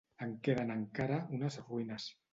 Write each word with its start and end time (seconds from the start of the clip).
En 0.27 0.31
queden 0.47 0.73
encara 0.77 1.19
unes 1.39 1.63
ruïnes. 1.69 2.13